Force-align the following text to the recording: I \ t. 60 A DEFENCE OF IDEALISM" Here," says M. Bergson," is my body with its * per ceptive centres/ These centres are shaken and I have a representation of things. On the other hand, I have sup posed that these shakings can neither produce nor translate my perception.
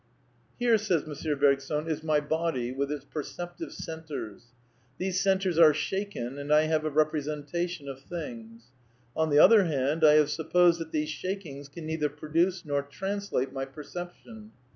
I 0.03 0.03
\ 0.03 0.59
t. 0.59 0.65
60 0.65 0.65
A 0.65 0.65
DEFENCE 0.65 0.65
OF 0.65 0.91
IDEALISM" 0.91 1.09
Here," 1.13 1.17
says 1.19 1.27
M. 1.27 1.39
Bergson," 1.39 1.87
is 1.91 2.03
my 2.03 2.19
body 2.19 2.71
with 2.71 2.91
its 2.91 3.05
* 3.09 3.11
per 3.13 3.21
ceptive 3.21 3.71
centres/ 3.71 4.47
These 4.97 5.19
centres 5.21 5.59
are 5.59 5.75
shaken 5.75 6.39
and 6.39 6.51
I 6.51 6.63
have 6.63 6.85
a 6.85 6.89
representation 6.89 7.87
of 7.87 7.99
things. 8.01 8.63
On 9.15 9.29
the 9.29 9.37
other 9.37 9.65
hand, 9.65 10.03
I 10.03 10.13
have 10.13 10.31
sup 10.31 10.51
posed 10.51 10.79
that 10.79 10.91
these 10.91 11.09
shakings 11.09 11.69
can 11.69 11.85
neither 11.85 12.09
produce 12.09 12.65
nor 12.65 12.81
translate 12.81 13.53
my 13.53 13.65
perception. 13.65 14.49